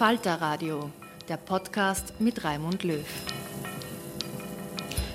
[0.00, 0.88] Falter Radio,
[1.28, 3.04] der Podcast mit Raimund Löw.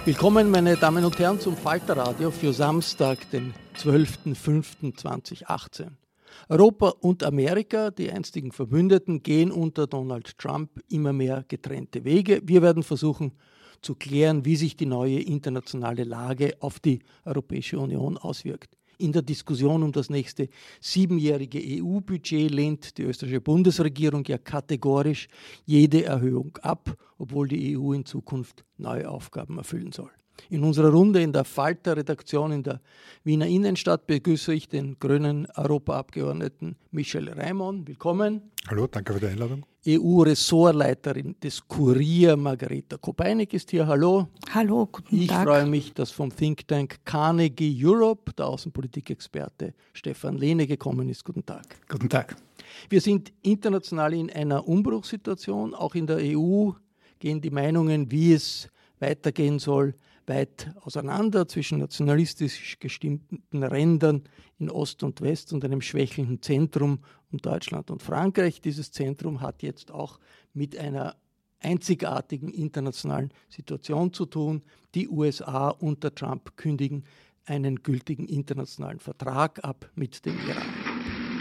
[0.05, 5.87] Willkommen, meine Damen und Herren, zum Falterradio für Samstag, den 12.05.2018.
[6.49, 12.41] Europa und Amerika, die einstigen Verbündeten, gehen unter Donald Trump immer mehr getrennte Wege.
[12.43, 13.31] Wir werden versuchen
[13.81, 18.77] zu klären, wie sich die neue internationale Lage auf die Europäische Union auswirkt.
[18.97, 25.27] In der Diskussion um das nächste siebenjährige EU-Budget lehnt die österreichische Bundesregierung ja kategorisch
[25.65, 30.11] jede Erhöhung ab, obwohl die EU in Zukunft neue Aufgaben erfüllen soll.
[30.49, 32.81] In unserer Runde in der Falter-Redaktion in der
[33.23, 37.87] Wiener Innenstadt begrüße ich den grünen Europaabgeordneten Michel Raimond.
[37.87, 38.41] Willkommen.
[38.67, 39.65] Hallo, danke für die Einladung.
[39.87, 43.85] EU-Ressortleiterin des Kurier, Margareta Kopeinik, ist hier.
[43.85, 44.27] Hallo.
[44.51, 45.39] Hallo, guten ich Tag.
[45.39, 51.23] Ich freue mich, dass vom Think Tank Carnegie Europe der Außenpolitikexperte Stefan Lehne gekommen ist.
[51.23, 51.63] Guten Tag.
[51.87, 52.35] Guten Tag.
[52.89, 55.75] Wir sind international in einer Umbruchssituation.
[55.75, 56.71] Auch in der EU
[57.19, 58.67] gehen die Meinungen, wie es
[58.99, 59.93] weitergehen soll,
[60.27, 64.23] weit auseinander zwischen nationalistisch gestimmten Rändern
[64.59, 66.99] in Ost und West und einem schwächelnden Zentrum
[67.31, 68.61] um Deutschland und Frankreich.
[68.61, 70.19] Dieses Zentrum hat jetzt auch
[70.53, 71.15] mit einer
[71.59, 74.61] einzigartigen internationalen Situation zu tun.
[74.93, 77.03] Die USA unter Trump kündigen
[77.45, 80.63] einen gültigen internationalen Vertrag ab mit dem Iran.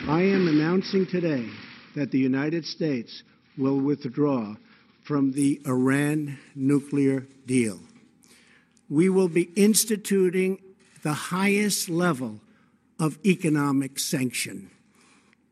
[0.07, 1.49] I am announcing today
[1.95, 3.25] that the United States
[3.57, 4.55] will withdraw
[5.03, 7.79] from the Iran nuclear deal.
[8.89, 10.59] We will be instituting
[11.03, 12.41] the highest level
[12.99, 14.71] of economic sanction.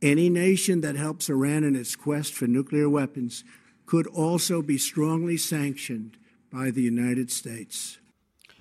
[0.00, 3.44] Any nation that helps Iran in its quest for nuclear weapons
[3.87, 6.16] could also be strongly sanctioned
[6.50, 7.98] by the United States.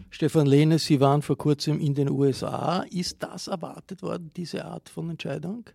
[0.09, 2.83] Stefan Lehne, Sie waren vor kurzem in den USA.
[2.91, 5.69] Ist das erwartet worden, diese Art von Entscheidung?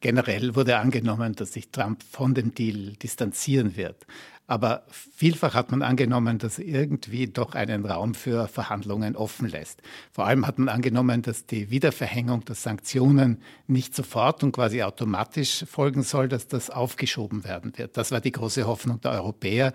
[0.00, 4.06] Generell wurde angenommen, dass sich Trump von dem Deal distanzieren wird.
[4.46, 9.82] Aber vielfach hat man angenommen, dass irgendwie doch einen Raum für Verhandlungen offen lässt.
[10.12, 15.64] Vor allem hat man angenommen, dass die Wiederverhängung der Sanktionen nicht sofort und quasi automatisch
[15.66, 17.96] folgen soll, dass das aufgeschoben werden wird.
[17.96, 19.72] Das war die große Hoffnung der Europäer.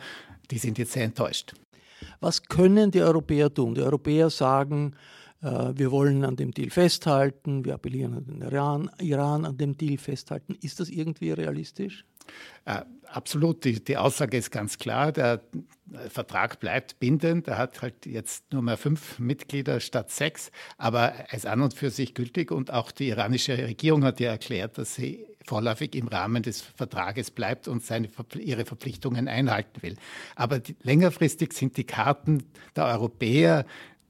[0.52, 1.53] Die sind jetzt sehr enttäuscht.
[2.22, 3.76] Was können die Europäer tun?
[3.76, 4.96] Die Europäer sagen,
[5.42, 9.76] äh, wir wollen an dem Deal festhalten, wir appellieren an den Iran, Iran an dem
[9.76, 10.56] Deal festhalten.
[10.62, 12.06] Ist das irgendwie realistisch?
[12.66, 15.11] Äh, absolut, die, die, Aussage ist ganz klar.
[15.11, 15.41] Der
[16.09, 17.47] Vertrag bleibt bindend.
[17.47, 21.73] Er hat halt jetzt nur mehr fünf Mitglieder statt sechs, aber er ist an und
[21.73, 22.52] für sich gültig.
[22.52, 27.31] Und auch die iranische Regierung hat ja erklärt, dass sie vorläufig im Rahmen des Vertrages
[27.31, 29.96] bleibt und seine, ihre Verpflichtungen einhalten will.
[30.35, 32.43] Aber die, längerfristig sind die Karten
[32.75, 33.66] der Europäer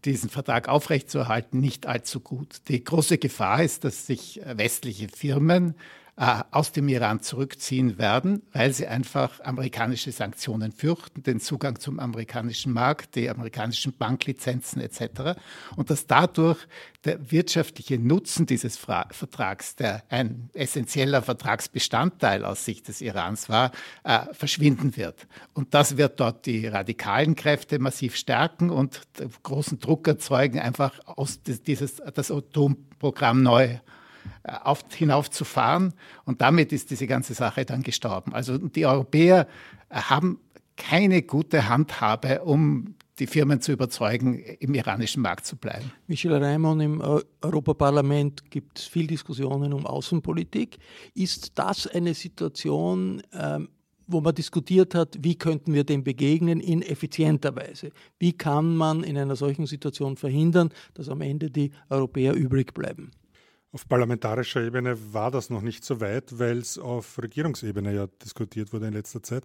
[0.05, 2.61] diesen Vertrag aufrechtzuerhalten, nicht allzu gut.
[2.67, 5.75] Die große Gefahr ist, dass sich westliche Firmen
[6.21, 11.99] äh, aus dem Iran zurückziehen werden, weil sie einfach amerikanische Sanktionen fürchten, den Zugang zum
[11.99, 15.39] amerikanischen Markt, die amerikanischen Banklizenzen etc.
[15.75, 16.59] Und dass dadurch
[17.05, 23.71] der wirtschaftliche Nutzen dieses Fra Vertrags, der ein essentieller Vertragsbestandteil aus Sicht des Irans war,
[24.03, 25.27] äh, verschwinden wird.
[25.55, 29.01] Und das wird dort die radikalen Kräfte massiv stärken und
[29.41, 33.79] großen Druck erzeugen, einfach aus dieses, das Atomprogramm neu
[34.43, 35.93] äh, auf, hinaufzufahren.
[36.25, 38.33] Und damit ist diese ganze Sache dann gestorben.
[38.33, 39.47] Also die Europäer
[39.89, 40.39] äh, haben
[40.77, 45.91] keine gute Handhabe, um die Firmen zu überzeugen, im iranischen Markt zu bleiben.
[46.07, 47.01] Michel Reimann, im
[47.41, 50.79] Europaparlament gibt es viel Diskussionen um Außenpolitik.
[51.13, 53.69] Ist das eine Situation, ähm,
[54.07, 57.91] wo man diskutiert hat, wie könnten wir dem begegnen in effizienter Weise?
[58.17, 63.11] Wie kann man in einer solchen Situation verhindern, dass am Ende die Europäer übrig bleiben?
[63.73, 68.73] Auf parlamentarischer Ebene war das noch nicht so weit, weil es auf Regierungsebene ja diskutiert
[68.73, 69.43] wurde in letzter Zeit.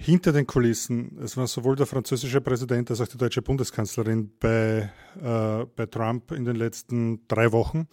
[0.00, 4.92] Hinter den Kulissen, es war sowohl der französische Präsident als auch die deutsche Bundeskanzlerin bei,
[5.20, 7.88] äh, bei Trump in den letzten drei Wochen,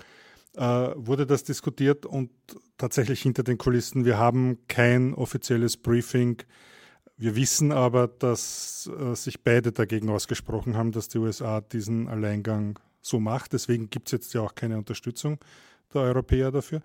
[0.56, 2.30] äh, wurde das diskutiert und
[2.78, 4.06] tatsächlich hinter den Kulissen.
[4.06, 6.38] Wir haben kein offizielles Briefing.
[7.18, 12.78] Wir wissen aber, dass äh, sich beide dagegen ausgesprochen haben, dass die USA diesen Alleingang
[13.06, 13.54] so macht.
[13.54, 15.38] Deswegen gibt es jetzt ja auch keine Unterstützung
[15.94, 16.82] der Europäer dafür.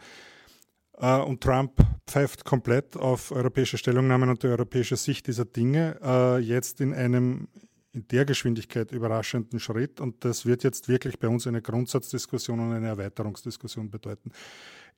[0.98, 1.72] Äh, und Trump
[2.06, 7.48] pfeift komplett auf europäische Stellungnahmen und die europäische Sicht dieser Dinge, äh, jetzt in einem
[7.92, 10.00] in der Geschwindigkeit überraschenden Schritt.
[10.00, 14.30] Und das wird jetzt wirklich bei uns eine Grundsatzdiskussion und eine Erweiterungsdiskussion bedeuten.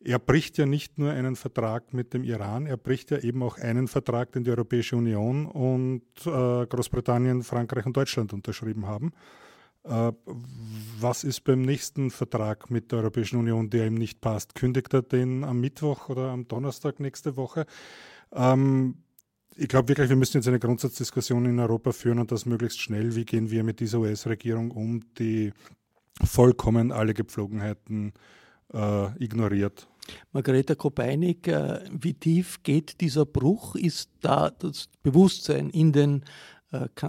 [0.05, 3.57] Er bricht ja nicht nur einen Vertrag mit dem Iran, er bricht ja eben auch
[3.57, 9.13] einen Vertrag, den die Europäische Union und äh, Großbritannien, Frankreich und Deutschland unterschrieben haben.
[9.85, 10.13] Äh,
[11.01, 14.55] was ist beim nächsten Vertrag mit der Europäischen Union, der ihm nicht passt?
[14.55, 17.67] Kündigt er den am Mittwoch oder am Donnerstag nächste Woche?
[18.33, 19.03] Ähm,
[19.57, 23.15] ich glaube wirklich, wir müssen jetzt eine Grundsatzdiskussion in Europa führen und das möglichst schnell.
[23.17, 25.53] Wie gehen wir mit dieser US-Regierung um, die
[26.25, 28.13] vollkommen alle Gepflogenheiten
[28.73, 29.89] äh, ignoriert?
[30.33, 33.75] Margareta Kopeinig, äh, wie tief geht dieser Bruch?
[33.75, 36.25] Ist da das Bewusstsein in den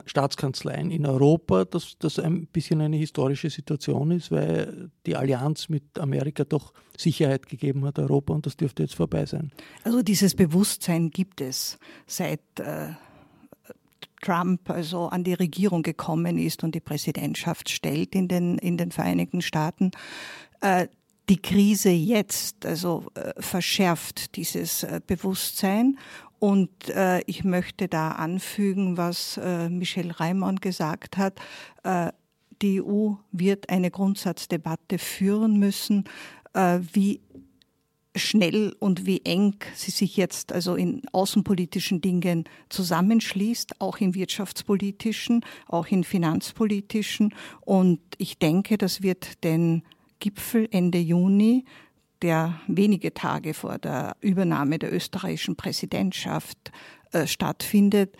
[0.05, 5.99] Staatskanzleien in Europa, dass das ein bisschen eine historische Situation ist, weil die Allianz mit
[5.99, 9.51] Amerika doch Sicherheit gegeben hat, Europa, und das dürfte jetzt vorbei sein.
[9.83, 11.77] Also dieses Bewusstsein gibt es
[12.07, 12.89] seit äh,
[14.21, 18.91] Trump also an die Regierung gekommen ist und die Präsidentschaft stellt in den, in den
[18.91, 19.91] Vereinigten Staaten.
[20.61, 20.87] Äh,
[21.29, 25.97] die Krise jetzt also äh, verschärft dieses äh, Bewusstsein
[26.43, 31.39] und äh, ich möchte da anfügen, was äh, Michel Reimann gesagt hat.
[31.85, 32.11] Äh,
[32.61, 36.03] die EU wird eine Grundsatzdebatte führen müssen,
[36.53, 37.21] äh, wie
[38.13, 45.45] schnell und wie eng sie sich jetzt also in außenpolitischen Dingen zusammenschließt, auch in wirtschaftspolitischen,
[45.67, 47.33] auch in finanzpolitischen.
[47.61, 49.83] Und ich denke, das wird den
[50.19, 51.63] Gipfel Ende Juni
[52.23, 56.71] der wenige Tage vor der Übernahme der österreichischen Präsidentschaft
[57.11, 58.15] äh, stattfindet,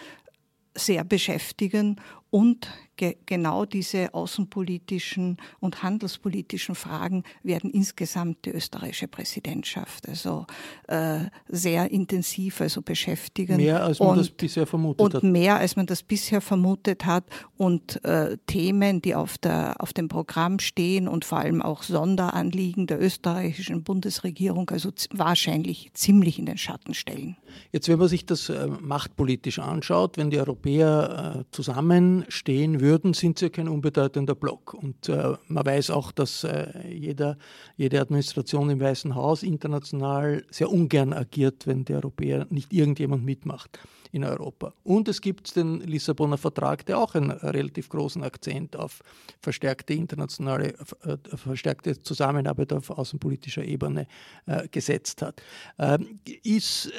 [0.75, 10.07] sehr beschäftigen und ge genau diese außenpolitischen und handelspolitischen Fragen werden insgesamt die österreichische Präsidentschaft
[10.07, 10.45] also
[10.87, 13.57] äh, sehr intensiv also beschäftigen.
[13.57, 15.23] Mehr als man und, das bisher vermutet und hat.
[15.23, 17.25] Und mehr als man das bisher vermutet hat.
[17.57, 22.87] Und äh, Themen, die auf, der, auf dem Programm stehen und vor allem auch Sonderanliegen
[22.87, 27.37] der österreichischen Bundesregierung also wahrscheinlich ziemlich in den Schatten stellen.
[27.71, 33.39] Jetzt, wenn man sich das äh, machtpolitisch anschaut, wenn die Europäer äh, zusammenstehen würden, sind
[33.39, 34.75] sie kein unbedeutender Block.
[34.75, 37.37] Und äh, man weiß auch, dass äh, jeder,
[37.77, 43.79] jede Administration im Weißen Haus international sehr ungern agiert, wenn die Europäer nicht irgendjemand mitmacht
[44.13, 44.73] in Europa.
[44.83, 49.01] Und es gibt den Lissabonner Vertrag, der auch einen relativ großen Akzent auf
[49.41, 54.05] verstärkte internationale, äh, verstärkte Zusammenarbeit auf außenpolitischer Ebene
[54.45, 55.41] äh, gesetzt hat.
[55.79, 56.91] Ähm, ist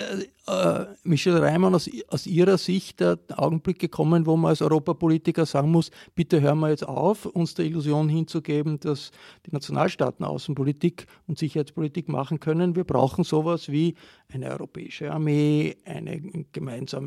[0.47, 5.93] äh, Michel Reimann aus, Ihrer Sicht der Augenblick gekommen, wo man als Europapolitiker sagen muss,
[6.17, 9.13] bitte hören wir jetzt auf, uns der Illusion hinzugeben, dass
[9.47, 12.75] die Nationalstaaten Außenpolitik und Sicherheitspolitik machen können.
[12.75, 13.95] Wir brauchen sowas wie
[14.33, 16.21] eine europäische Armee, eine
[16.53, 17.04] gemeinsame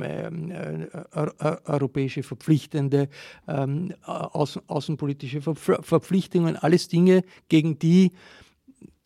[1.65, 3.09] europäische verpflichtende
[3.47, 8.11] ähm, außen, außenpolitische Ver Verpflichtungen, alles Dinge, gegen die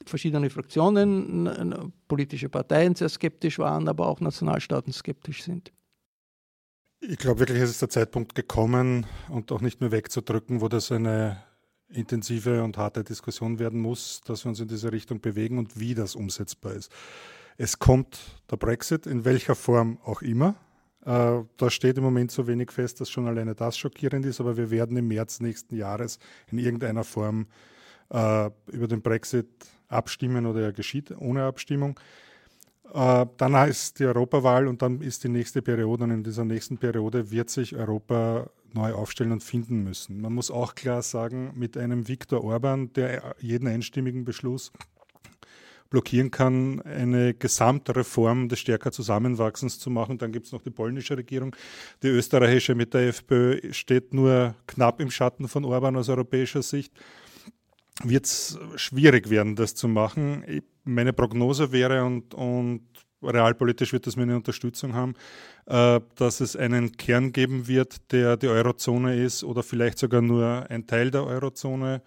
[0.06, 5.72] verschiedene Fraktionen, politische Parteien sehr skeptisch waren, aber auch Nationalstaaten skeptisch sind.
[7.02, 10.92] Ich glaube wirklich, es ist der Zeitpunkt gekommen und auch nicht mehr wegzudrücken, wo das
[10.92, 11.44] eine
[11.90, 15.96] intensive und harte Diskussion werden muss, dass wir uns in diese Richtung bewegen und wie
[15.96, 16.92] das umsetzbar ist.
[17.58, 18.20] Es kommt
[18.50, 20.56] der Brexit, in welcher Form auch immer.
[21.06, 24.58] Äh, da steht im Moment so wenig fest, dass schon alleine das schockierend ist, aber
[24.58, 26.20] wir werden im März nächsten Jahres
[26.52, 27.48] in irgendeiner Form
[28.10, 29.48] äh, über den Brexit
[29.88, 32.00] abstimmen oder er geschieht ohne Abstimmung.
[32.94, 36.78] Äh, dann ist die Europawahl und dann ist die nächste Periode und in dieser nächsten
[36.78, 40.22] Periode wird sich Europa neu aufstellen und finden müssen.
[40.22, 44.72] Man muss auch klar sagen, mit einem Viktor Orban, der jeden einstimmigen Beschluss
[45.92, 50.18] blockieren kann, eine Gesamtreform des stärker Zusammenwachsens zu machen.
[50.18, 51.56] Dann gibt es noch die polnische Regierung.
[52.02, 56.94] Die österreichische mit der FPÖ steht nur knapp im Schatten von Orban aus europäischer Sicht.
[58.04, 60.64] Wird es schwierig werden, das zu machen.
[60.86, 62.88] Meine Prognose wäre, und, und
[63.22, 65.14] realpolitisch wird das meine Unterstützung haben,
[65.66, 70.66] äh, dass es einen Kern geben wird, der die Eurozone ist oder vielleicht sogar nur
[70.70, 72.02] ein Teil der Eurozone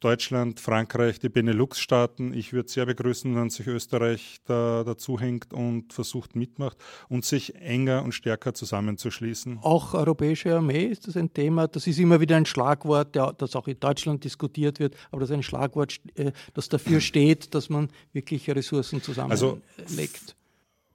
[0.00, 2.34] Deutschland, Frankreich, die Benelux-Staaten.
[2.34, 6.76] Ich würde sehr begrüßen, wenn sich Österreich da dazu hängt und versucht mitmacht
[7.08, 9.58] und sich enger und stärker zusammenzuschließen.
[9.62, 11.68] Auch europäische Armee ist das ein Thema.
[11.68, 15.36] Das ist immer wieder ein Schlagwort, das auch in Deutschland diskutiert wird, aber das ist
[15.36, 19.42] ein Schlagwort, äh, das dafür steht, dass man wirklich Ressourcen zusammenlegt.
[19.42, 19.60] Also,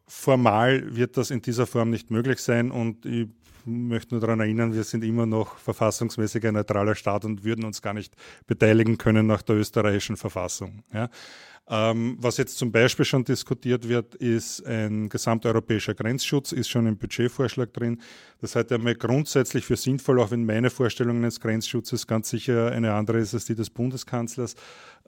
[0.10, 3.27] formal wird das in dieser Form nicht möglich sein und ich
[3.69, 7.81] möchte nur daran erinnern, wir sind immer noch verfassungsmäßig ein neutraler Staat und würden uns
[7.81, 8.15] gar nicht
[8.47, 10.83] beteiligen können nach der österreichischen Verfassung.
[10.93, 11.09] Ja.
[11.71, 16.97] Ähm, was jetzt zum Beispiel schon diskutiert wird, ist ein gesamteuropäischer Grenzschutz, ist schon im
[16.97, 18.01] Budgetvorschlag drin.
[18.41, 22.71] Das halte ich einmal grundsätzlich für sinnvoll, auch wenn meine Vorstellung eines Grenzschutzes ganz sicher
[22.71, 24.55] eine andere ist als die des Bundeskanzlers,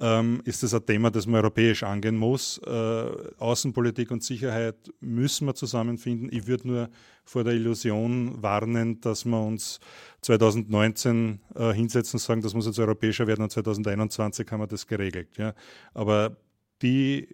[0.02, 2.58] ähm, ist das ein Thema, das man europäisch angehen muss.
[2.66, 3.06] Äh,
[3.38, 6.30] Außenpolitik und Sicherheit müssen wir zusammenfinden.
[6.32, 6.90] Ich würde nur
[7.24, 9.80] vor der Illusion warnen, dass wir uns
[10.22, 14.88] 2019 äh, hinsetzen und sagen, das muss jetzt europäischer werden und 2021 haben wir das
[14.88, 15.30] geregelt.
[15.38, 15.54] Ja.
[15.94, 16.36] Aber
[16.82, 17.28] die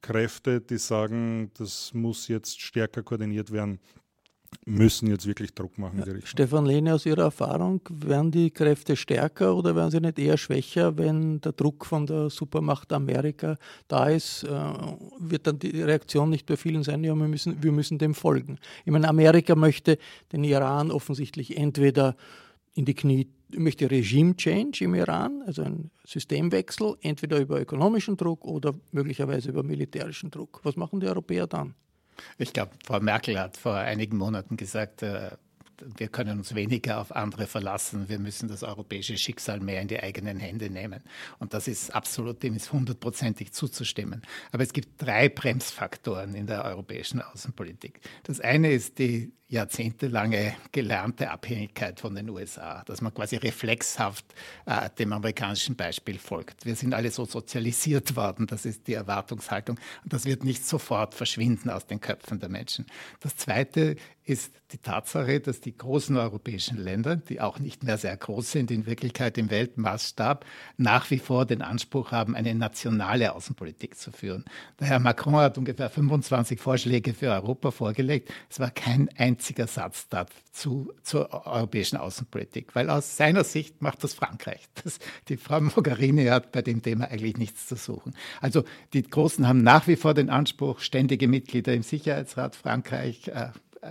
[0.00, 3.80] Kräfte, die sagen, das muss jetzt stärker koordiniert werden,
[4.64, 6.26] müssen jetzt wirklich Druck machen Richtung.
[6.26, 10.96] Stefan Lehne, aus Ihrer Erfahrung, werden die Kräfte stärker oder werden sie nicht eher schwächer,
[10.96, 13.56] wenn der Druck von der Supermacht Amerika
[13.88, 14.44] da ist?
[14.44, 14.72] Äh,
[15.18, 18.58] wird dann die Reaktion nicht bei vielen sein, ja, wir müssen, wir müssen dem folgen.
[18.84, 19.98] Ich meine, Amerika möchte
[20.32, 22.16] den Iran offensichtlich entweder
[22.74, 28.74] in die Knie, möchte Regime-Change im Iran, also ein Systemwechsel, entweder über ökonomischen Druck oder
[28.92, 30.60] möglicherweise über militärischen Druck.
[30.62, 31.74] Was machen die Europäer dann?
[32.38, 35.30] Ich glaube, Frau Merkel hat vor einigen Monaten gesagt, äh,
[35.96, 38.08] wir können uns weniger auf andere verlassen.
[38.08, 41.02] Wir müssen das europäische Schicksal mehr in die eigenen Hände nehmen.
[41.38, 44.22] Und das ist absolut, dem ist hundertprozentig zuzustimmen.
[44.52, 48.00] Aber es gibt drei Bremsfaktoren in der europäischen Außenpolitik.
[48.22, 54.24] Das eine ist die jahrzehntelange gelernte Abhängigkeit von den USA, dass man quasi reflexhaft
[54.64, 56.64] äh, dem amerikanischen Beispiel folgt.
[56.64, 59.78] Wir sind alle so sozialisiert worden, das ist die Erwartungshaltung.
[60.04, 62.86] Und das wird nicht sofort verschwinden aus den Köpfen der Menschen.
[63.20, 68.16] Das Zweite ist die Tatsache, dass die großen europäischen Länder, die auch nicht mehr sehr
[68.16, 70.46] groß sind in Wirklichkeit im Weltmaßstab,
[70.78, 74.44] nach wie vor den Anspruch haben, eine nationale Außenpolitik zu führen.
[74.80, 78.32] Der Herr Macron hat ungefähr 25 Vorschläge für Europa vorgelegt.
[78.48, 84.04] Es war kein einziger einziger Satz dazu zur europäischen Außenpolitik, weil aus seiner Sicht macht
[84.04, 84.60] das Frankreich.
[84.84, 88.14] Das, die Frau Mogherini hat bei dem Thema eigentlich nichts zu suchen.
[88.40, 93.48] Also die Großen haben nach wie vor den Anspruch, ständige Mitglieder im Sicherheitsrat Frankreich, äh,
[93.82, 93.90] äh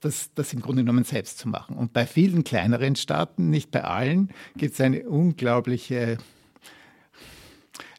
[0.00, 1.76] das, das im Grunde genommen selbst zu machen.
[1.76, 6.18] Und bei vielen kleineren Staaten, nicht bei allen, gibt es eine unglaubliche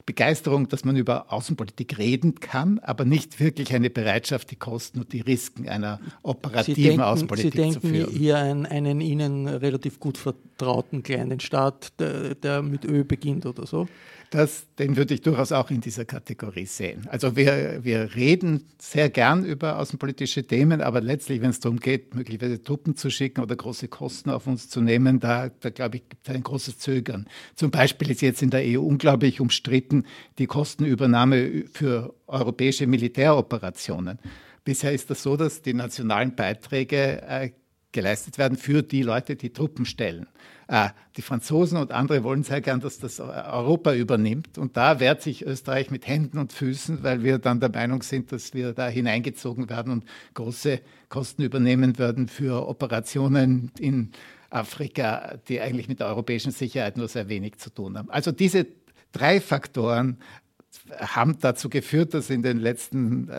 [0.05, 5.13] Begeisterung, dass man über Außenpolitik reden kann, aber nicht wirklich eine Bereitschaft, die Kosten und
[5.13, 8.11] die Risiken einer operativen Sie denken, Außenpolitik Sie denken zu führen.
[8.11, 13.65] hier an einen Ihnen relativ gut vertrauten kleinen Staat, der, der mit Ö beginnt oder
[13.65, 13.87] so?
[14.33, 17.07] Das, den würde ich durchaus auch in dieser Kategorie sehen.
[17.07, 22.15] Also wir, wir reden sehr gern über außenpolitische Themen, aber letztlich, wenn es darum geht,
[22.15, 26.09] möglicherweise Truppen zu schicken oder große Kosten auf uns zu nehmen, da, da glaube ich,
[26.09, 27.27] gibt es ein großes Zögern.
[27.53, 30.07] Zum Beispiel ist jetzt in der EU unglaublich umstritten
[30.39, 34.17] die Kostenübernahme für europäische Militäroperationen.
[34.63, 37.51] Bisher ist das so, dass die nationalen Beiträge äh,
[37.93, 40.27] geleistet werden für die Leute, die Truppen stellen.
[40.67, 44.57] Äh, die Franzosen und andere wollen sehr gern, dass das Europa übernimmt.
[44.57, 48.31] Und da wehrt sich Österreich mit Händen und Füßen, weil wir dann der Meinung sind,
[48.31, 54.11] dass wir da hineingezogen werden und große Kosten übernehmen werden für Operationen in
[54.49, 58.09] Afrika, die eigentlich mit der europäischen Sicherheit nur sehr wenig zu tun haben.
[58.09, 58.67] Also diese
[59.11, 60.17] drei Faktoren
[60.99, 63.29] haben dazu geführt, dass in den letzten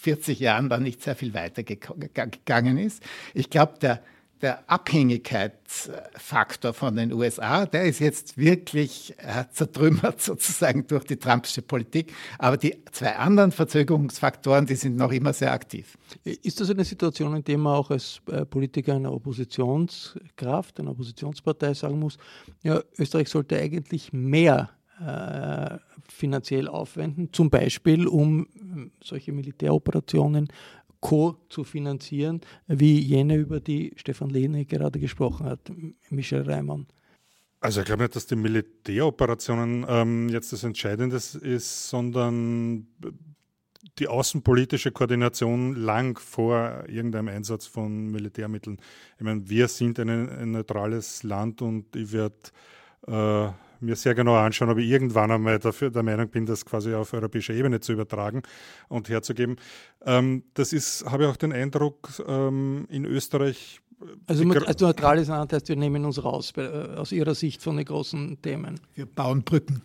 [0.00, 3.02] 40 Jahren da nicht sehr viel weitergegangen ist.
[3.34, 4.02] Ich glaube, der
[4.44, 11.62] der Abhängigkeitsfaktor von den USA, der ist jetzt wirklich äh, zertrümmert sozusagen durch die Trumpsche
[11.62, 12.12] Politik.
[12.38, 15.96] Aber die zwei anderen Verzögerungsfaktoren, die sind noch immer sehr aktiv.
[16.24, 21.72] Ist das eine Situation, in der man auch als äh, Politiker einer Oppositionskraft, einer Oppositionspartei
[21.72, 22.18] sagen muss,
[22.62, 24.68] ja, Österreich sollte eigentlich mehr
[25.00, 30.48] äh, finanziell aufwenden, zum Beispiel um äh, solche Militäroperationen
[31.00, 31.36] Co.
[31.50, 35.60] zu finanzieren, wie jene, über die Stefan Lehne gerade gesprochen hat,
[36.08, 36.86] Michel Reimann?
[37.60, 42.86] Also ich glaube nicht, dass die Militäroperationen ähm, jetzt das Entscheidende ist, sondern
[43.98, 48.78] die außenpolitische Koordination lang vor irgendeinem Einsatz von Militärmitteln.
[49.18, 52.36] Ich meine, wir sind ein, ein neutrales Land und ich werde
[53.06, 53.48] äh,
[53.84, 57.12] mir sehr genau anschauen, ob ich irgendwann einmal dafür der Meinung bin, das quasi auf
[57.12, 58.42] europäischer Ebene zu übertragen
[58.88, 59.56] und herzugeben.
[60.04, 63.80] Ähm, das ist, habe ich auch den Eindruck, ähm, in Österreich.
[64.00, 67.62] Äh, also, also neutrales Land heißt, wir nehmen uns raus bei, äh, aus Ihrer Sicht
[67.62, 68.80] von den großen Themen.
[68.94, 69.82] Wir bauen Brücken.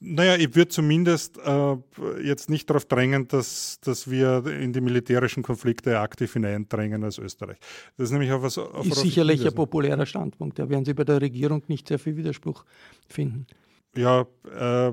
[0.00, 1.76] Naja, ich würde zumindest äh,
[2.22, 7.58] jetzt nicht darauf drängen, dass, dass wir in die militärischen Konflikte aktiv hineindrängen als Österreich.
[7.96, 8.58] Das ist nämlich auch was.
[8.58, 10.58] Auf ist sicherlich ein populärer Standpunkt.
[10.58, 12.64] Da werden Sie bei der Regierung nicht sehr viel Widerspruch
[13.08, 13.46] finden.
[13.96, 14.26] Ja,
[14.56, 14.92] äh,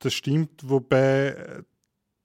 [0.00, 1.62] das stimmt, wobei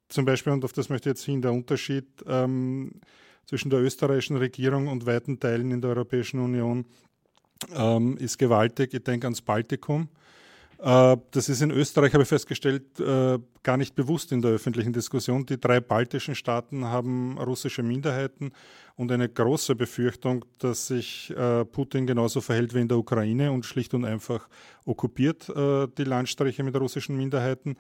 [0.10, 3.02] zum Beispiel, und auf das möchte ich jetzt hin, der Unterschied ähm,
[3.46, 6.86] zwischen der österreichischen Regierung und weiten Teilen in der Europäischen Union
[7.76, 8.94] ähm, ist gewaltig.
[8.94, 10.10] Ich denke ans Baltikum
[10.78, 15.46] das ist in Österreich, habe ich festgestellt, äh, gar nicht bewusst in der öffentlichen Diskussion.
[15.46, 18.52] Die drei baltischen Staaten haben russische Minderheiten
[18.96, 23.66] und eine große Befürchtung, dass sich äh, Putin genauso verhält wie in der Ukraine und
[23.66, 24.48] schlicht und einfach
[24.86, 27.76] okkupiert die Landstriche mit russischen Minderheiten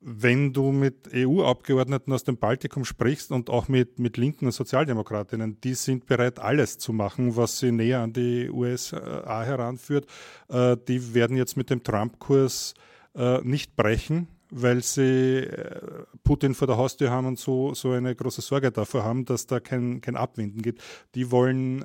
[0.00, 5.60] wenn du mit EU-Abgeordneten aus dem Baltikum sprichst und auch mit, mit linken und Sozialdemokratinnen,
[5.60, 10.06] die sind bereit, alles zu machen, was sie näher an die USA heranführt.
[10.48, 12.74] Äh, die werden jetzt mit dem Trump-Kurs
[13.16, 15.80] äh, nicht brechen, weil sie äh,
[16.22, 19.58] Putin vor der Haustür haben und so, so eine große Sorge davor haben, dass da
[19.58, 20.80] kein, kein Abwinden gibt.
[21.16, 21.84] Die wollen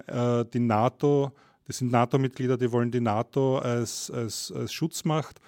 [0.54, 1.32] die NATO,
[1.68, 5.40] die sind NATO-Mitglieder, die wollen die NATO als, als, als Schutzmacht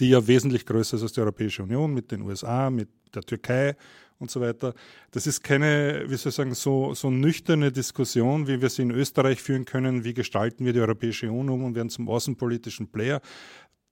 [0.00, 3.76] die ja wesentlich größer ist als die Europäische Union mit den USA, mit der Türkei
[4.18, 4.74] und so weiter.
[5.10, 8.90] Das ist keine, wie soll ich sagen, so, so nüchterne Diskussion, wie wir sie in
[8.90, 11.50] Österreich führen können, wie gestalten wir die Europäische Union?
[11.50, 13.20] Um und werden zum außenpolitischen Player,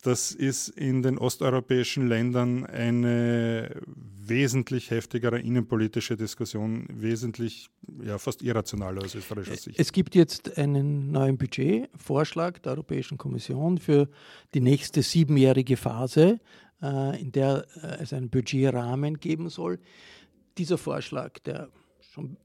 [0.03, 7.69] das ist in den osteuropäischen Ländern eine wesentlich heftigere innenpolitische Diskussion, wesentlich
[8.05, 9.79] ja, fast irrationaler aus österreichischer Sicht.
[9.79, 14.09] Es gibt jetzt einen neuen Budgetvorschlag der Europäischen Kommission für
[14.55, 16.41] die nächste siebenjährige Phase,
[16.83, 19.79] äh, in der äh, es einen Budgetrahmen geben soll.
[20.59, 21.71] Dieser Vorschlag, der
[22.13, 22.37] schon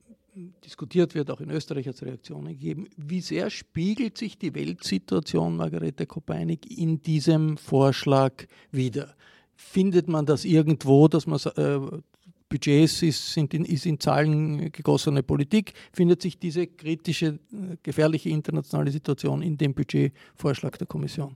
[0.64, 2.88] diskutiert wird, auch in Österreich als Reaktionen gegeben.
[2.98, 9.16] Wie sehr spiegelt sich die Weltsituation, Margarete Kopeinig, in diesem Vorschlag wieder?
[9.56, 11.80] Findet man das irgendwo, dass man äh,
[12.50, 15.74] Budgets ist, sind in, ist in Zahlen gegossene Politik?
[15.92, 21.36] Findet sich diese kritische, äh, gefährliche internationale Situation in dem Budgetvorschlag der Kommission?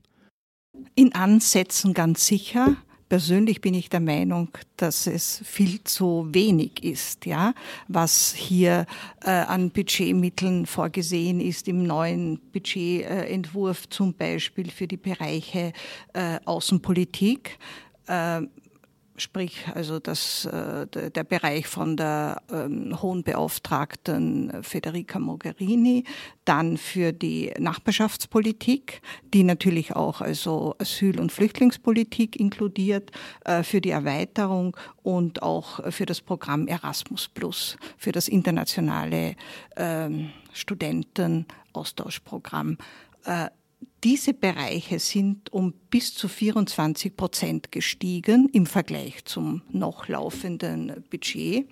[0.96, 2.78] In Ansätzen ganz sicher.
[3.12, 4.48] Persönlich bin ich der Meinung,
[4.78, 7.54] dass es viel zu wenig ist, ja,
[7.90, 8.86] was hier
[9.26, 15.74] äh, an Budgetmitteln vorgesehen ist im neuen Budgetentwurf, zum Beispiel für die Bereiche
[16.14, 17.60] äh, Außenpolitik.
[18.08, 18.44] Äh,
[19.22, 26.04] sprich also das, äh, der Bereich von der ähm, hohen Beauftragten Federica Mogherini,
[26.46, 29.04] dann für die Nachbarschaftspolitik,
[29.34, 33.12] die natürlich auch also Asyl- und Flüchtlingspolitik inkludiert,
[33.46, 39.36] äh, für die Erweiterung und auch für das Programm Erasmus Plus, für das internationale
[39.78, 42.78] ähm, Studentenaustauschprogramm.
[43.26, 43.48] Äh,
[44.04, 51.68] diese Bereiche sind um bis zu 24 Prozent gestiegen im Vergleich zum noch laufenden Budget.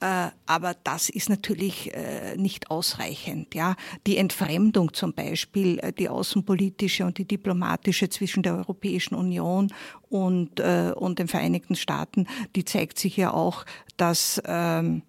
[0.00, 3.54] Äh, aber das ist natürlich äh, nicht ausreichend.
[3.54, 9.72] Ja, die Entfremdung zum Beispiel, äh, die außenpolitische und die diplomatische zwischen der Europäischen Union
[10.08, 13.66] und und den Vereinigten Staaten, die zeigt sich ja auch,
[13.98, 15.02] dass ähm,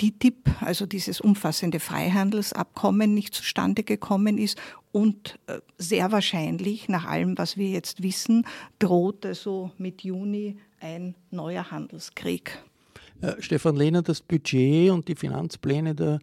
[0.00, 4.58] TTIP, also dieses umfassende Freihandelsabkommen, nicht zustande gekommen ist
[4.92, 8.46] und äh, sehr wahrscheinlich, nach allem, was wir jetzt wissen,
[8.78, 12.58] droht also mit Juni ein neuer Handelskrieg.
[13.20, 16.18] Äh, Stefan Lehner, das Budget und die Finanzpläne der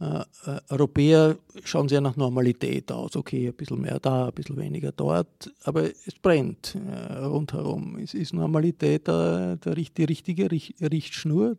[0.00, 0.24] äh,
[0.70, 3.16] Europäer schauen sehr nach Normalität aus.
[3.16, 6.76] Okay, ein bisschen mehr da, ein bisschen weniger dort, aber es brennt
[7.20, 7.98] rundherum.
[7.98, 11.56] Ist Normalität die richtige Richtschnur.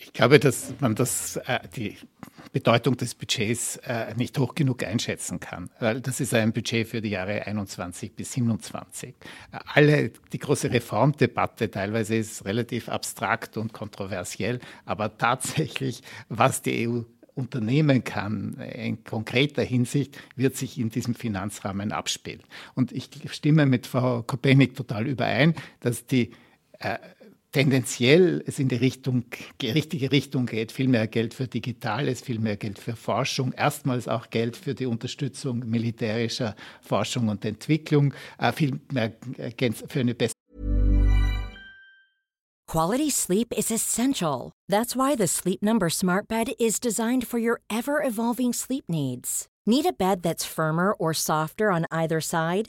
[0.00, 1.96] Ich glaube, dass man das, äh, die
[2.52, 5.70] Bedeutung des Budgets äh, nicht hoch genug einschätzen kann.
[5.80, 9.14] Weil das ist ein Budget für die Jahre 21 bis 27.
[9.50, 17.02] Alle, die große Reformdebatte teilweise ist relativ abstrakt und kontroversiell, aber tatsächlich, was die EU
[17.34, 22.42] unternehmen kann in konkreter Hinsicht, wird sich in diesem Finanzrahmen abspielen.
[22.74, 26.32] Und ich stimme mit Frau Kopenik total überein, dass die
[26.80, 26.98] äh,
[27.52, 29.24] tendenziell es in die Richtung,
[29.60, 30.72] die richtige Richtung geht.
[30.72, 34.86] Viel mehr Geld für Digitales, viel mehr Geld für Forschung, erstmals auch Geld für die
[34.86, 39.12] Unterstützung militärischer Forschung und Entwicklung, äh, viel mehr
[39.56, 40.34] Geld für eine bessere
[42.68, 44.52] Quality sleep is essential.
[44.68, 49.48] That's why the Sleep Number Smart Bed is designed for your ever-evolving sleep needs.
[49.66, 52.68] Need a bed that's firmer or softer on either side?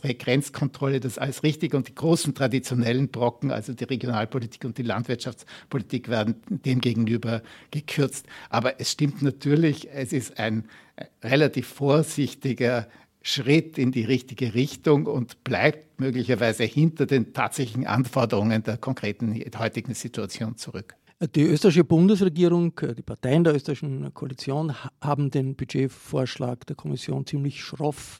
[0.00, 1.74] Grenzkontrolle, das alles richtig.
[1.74, 8.26] Und die großen traditionellen Brocken, also die Regionalpolitik und die Landwirtschaftspolitik, werden demgegenüber gekürzt.
[8.48, 10.64] Aber es stimmt natürlich, es ist ein
[10.96, 12.88] äh, relativ vorsichtiger
[13.20, 19.94] Schritt in die richtige Richtung und bleibt möglicherweise hinter den tatsächlichen Anforderungen der konkreten heutigen
[19.94, 20.96] Situation zurück.
[21.36, 27.62] Die österreichische Bundesregierung, äh, die Parteien der österreichischen Koalition haben den Budgetvorschlag der Kommission ziemlich
[27.62, 28.18] schroff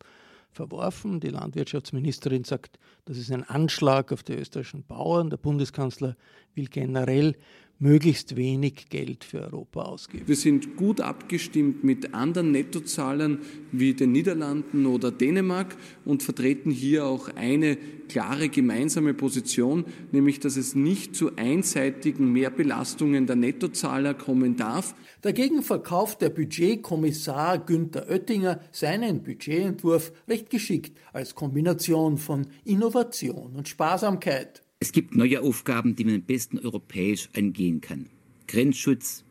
[0.52, 1.20] verworfen.
[1.20, 5.30] Die Landwirtschaftsministerin sagt, das ist ein Anschlag auf die österreichischen Bauern.
[5.30, 6.16] Der Bundeskanzler
[6.54, 7.36] will generell
[7.82, 10.28] möglichst wenig Geld für Europa ausgeben.
[10.28, 13.40] Wir sind gut abgestimmt mit anderen Nettozahlern
[13.72, 17.76] wie den Niederlanden oder Dänemark und vertreten hier auch eine
[18.08, 24.94] klare gemeinsame Position, nämlich dass es nicht zu einseitigen Mehrbelastungen der Nettozahler kommen darf.
[25.22, 33.68] Dagegen verkauft der Budgetkommissar Günther Oettinger seinen Budgetentwurf recht geschickt als Kombination von Innovation und
[33.68, 34.61] Sparsamkeit.
[34.82, 38.06] Es gibt neue Aufgaben, die man am besten europäisch angehen kann.
[38.48, 39.22] Grenzschutz,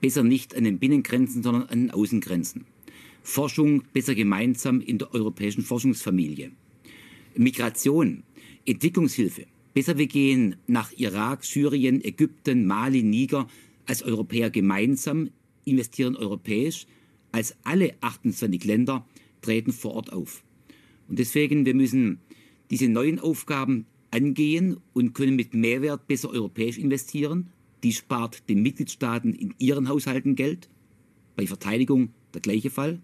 [0.00, 2.66] besser nicht an den Binnengrenzen, sondern an den Außengrenzen.
[3.20, 6.52] Forschung besser gemeinsam in der europäischen Forschungsfamilie.
[7.34, 8.22] Migration,
[8.64, 9.46] Entwicklungshilfe.
[9.74, 13.48] Besser wir gehen nach Irak, Syrien, Ägypten, Mali, Niger
[13.86, 15.30] als Europäer gemeinsam,
[15.64, 16.86] investieren europäisch,
[17.32, 19.04] als alle 28 Länder
[19.42, 20.44] treten vor Ort auf.
[21.08, 22.20] Und deswegen, wir müssen
[22.70, 27.50] diese neuen Aufgaben angehen und können mit Mehrwert besser europäisch investieren.
[27.82, 30.68] Die spart den Mitgliedstaaten in ihren Haushalten Geld.
[31.36, 33.00] Bei Verteidigung der gleiche Fall.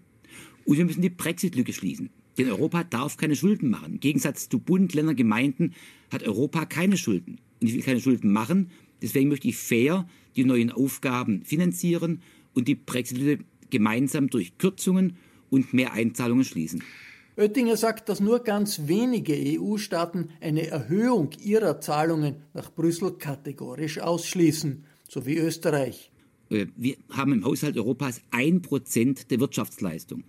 [0.65, 2.09] Und wir müssen die Brexit-Lücke schließen.
[2.37, 3.93] Denn Europa darf keine Schulden machen.
[3.93, 5.73] Im Gegensatz zu Bund, Ländern, Gemeinden
[6.11, 7.39] hat Europa keine Schulden.
[7.61, 8.71] Und ich will keine Schulden machen.
[9.01, 12.21] Deswegen möchte ich fair die neuen Aufgaben finanzieren
[12.53, 15.17] und die Brexit-Lücke gemeinsam durch Kürzungen
[15.49, 16.83] und mehr Einzahlungen schließen.
[17.35, 24.85] Oettinger sagt, dass nur ganz wenige EU-Staaten eine Erhöhung ihrer Zahlungen nach Brüssel kategorisch ausschließen,
[25.09, 26.11] so wie Österreich.
[26.49, 30.23] Äh, wir haben im Haushalt Europas ein Prozent der Wirtschaftsleistung.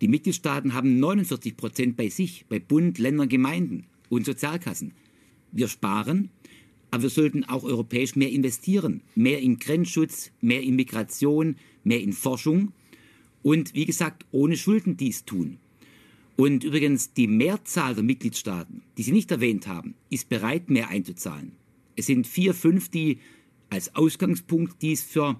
[0.00, 4.92] Die Mitgliedstaaten haben 49 Prozent bei sich, bei Bund, Ländern, Gemeinden und Sozialkassen.
[5.52, 6.30] Wir sparen,
[6.90, 9.02] aber wir sollten auch europäisch mehr investieren.
[9.14, 12.72] Mehr in Grenzschutz, mehr in Migration, mehr in Forschung
[13.44, 15.58] und wie gesagt, ohne Schulden dies tun.
[16.36, 21.52] Und übrigens, die Mehrzahl der Mitgliedstaaten, die Sie nicht erwähnt haben, ist bereit, mehr einzuzahlen.
[21.96, 23.20] Es sind vier, fünf, die
[23.70, 25.36] als Ausgangspunkt dies für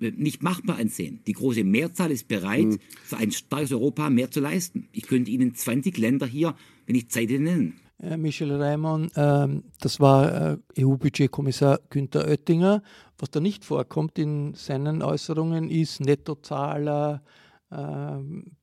[0.00, 1.20] äh, nicht machbar ansehen.
[1.26, 2.78] Die große Mehrzahl ist bereit, mhm.
[3.02, 4.88] für ein starkes Europa mehr zu leisten.
[4.92, 6.54] Ich könnte Ihnen 20 Länder hier,
[6.86, 7.80] wenn ich Zeit hätte, nennen.
[7.98, 12.82] Äh, Michel Reimann, ähm, das war äh, EU-Budgetkommissar Günther Oettinger.
[13.18, 17.22] Was da nicht vorkommt in seinen Äußerungen ist Nettozahler,
[17.70, 18.56] ähm,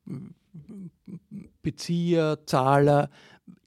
[1.61, 3.09] Bezieher, Zahler.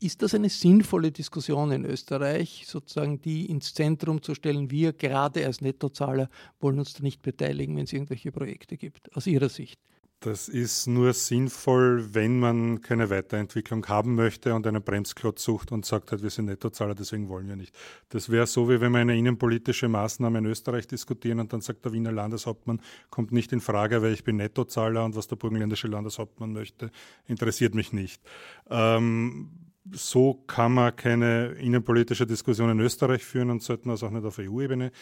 [0.01, 4.71] Ist das eine sinnvolle Diskussion in Österreich, sozusagen die ins Zentrum zu stellen?
[4.71, 6.29] Wir gerade als Nettozahler
[6.61, 9.81] wollen uns da nicht beteiligen, wenn es irgendwelche Projekte gibt, aus Ihrer Sicht.
[10.23, 15.85] Das ist nur sinnvoll, wenn man keine Weiterentwicklung haben möchte und einen Bremsklotz sucht und
[15.85, 17.75] sagt halt, wir sind Nettozahler, deswegen wollen wir nicht.
[18.09, 21.85] Das wäre so, wie wenn wir eine innenpolitische Maßnahme in Österreich diskutieren und dann sagt
[21.85, 22.81] der Wiener Landeshauptmann,
[23.11, 26.93] kommt nicht in Frage, weil ich bin Nettozahler und was der burgenländische Landeshauptmann möchte,
[27.27, 28.23] interessiert mich nicht.
[28.71, 29.51] Ähm,
[29.91, 34.39] so kann man keine innenpolitische Diskussion in Österreich führen und sollten das auch nicht auf
[34.39, 34.93] EU-Ebene.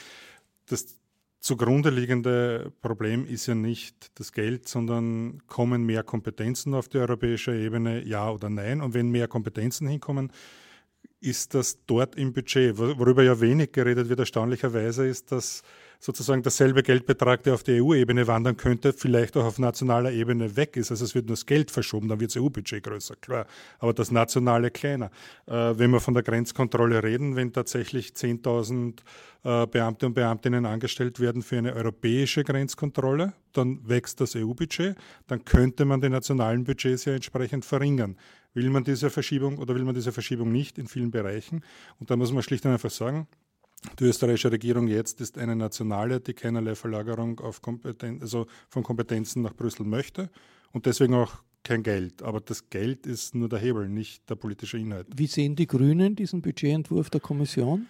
[0.65, 0.99] Das
[1.41, 7.55] zugrunde liegende Problem ist ja nicht das Geld, sondern kommen mehr Kompetenzen auf die europäische
[7.55, 8.81] Ebene, ja oder nein?
[8.81, 10.33] Und wenn mehr Kompetenzen hinkommen,
[11.21, 12.79] ist das dort im Budget?
[12.79, 15.63] Worüber ja wenig geredet wird, erstaunlicherweise, ist, dass
[16.01, 20.77] sozusagen derselbe Geldbetrag, der auf die EU-Ebene wandern könnte, vielleicht auch auf nationaler Ebene weg
[20.79, 20.91] ist.
[20.91, 23.47] Also es wird nur das Geld verschoben, dann wird das EU-Budget größer, klar.
[23.79, 25.11] Aber das Nationale kleiner.
[25.47, 29.01] Äh, wenn wir von der Grenzkontrolle reden, wenn tatsächlich 10.000
[29.45, 35.45] äh, Beamte und Beamtinnen angestellt werden für eine europäische Grenzkontrolle, dann wächst das EU-Budget, dann
[35.45, 38.17] könnte man die nationalen Budgets ja entsprechend verringern.
[38.55, 41.63] Will man diese Verschiebung oder will man diese Verschiebung nicht in vielen Bereichen?
[41.99, 43.29] Und da muss man schlicht und einfach sagen,
[43.99, 49.55] die österreichische Regierung jetzt ist eine nationale, die keinerlei Verlagerung Kompeten also von Kompetenzen nach
[49.55, 50.31] Brüssel möchte
[50.73, 52.23] und deswegen auch kein Geld.
[52.23, 55.07] Aber das Geld ist nur der Hebel, nicht der politische Inhalt.
[55.15, 57.87] Wie sehen die Grünen diesen Budgetentwurf der Kommission?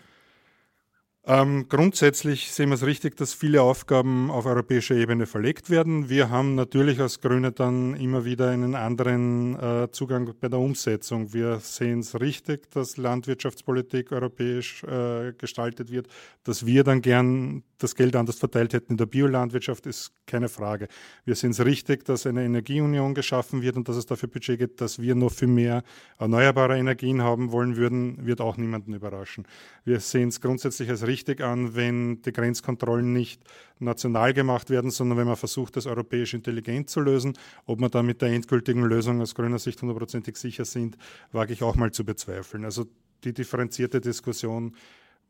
[1.26, 6.09] Ähm, grundsätzlich sehen wir es richtig, dass viele Aufgaben auf europäischer Ebene verlegt werden.
[6.09, 11.35] Wir haben natürlich als Grüne dann immer wieder einen anderen äh, Zugang bei der Umsetzung.
[11.35, 16.09] Wir sehen es richtig, dass Landwirtschaftspolitik europäisch äh, gestaltet wird.
[16.44, 20.88] Dass wir dann gern das Geld anders verteilt hätten in der Biolandwirtschaft, ist keine Frage.
[21.24, 24.80] Wir sehen es richtig, dass eine Energieunion geschaffen wird und dass es dafür Budget gibt,
[24.80, 25.82] dass wir noch viel mehr
[26.18, 29.46] erneuerbare Energien haben wollen würden, wird auch niemanden überraschen.
[29.84, 33.42] Wir sehen es grundsätzlich als richtig an, wenn die Grenzkontrollen nicht
[33.78, 37.32] national gemacht werden, sondern wenn man versucht, das europäisch intelligent zu lösen.
[37.66, 40.96] Ob man da mit der endgültigen Lösung aus grüner Sicht hundertprozentig sicher sind,
[41.32, 42.64] wage ich auch mal zu bezweifeln.
[42.64, 42.86] Also
[43.24, 44.74] die differenzierte Diskussion